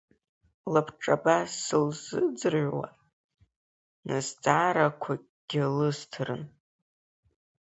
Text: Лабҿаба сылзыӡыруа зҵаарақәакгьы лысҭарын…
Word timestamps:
Лабҿаба 0.73 1.37
сылзыӡыруа 1.61 2.87
зҵаарақәакгьы 4.25 5.63
лысҭарын… 5.77 6.43